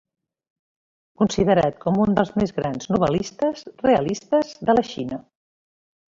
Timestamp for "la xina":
4.79-5.21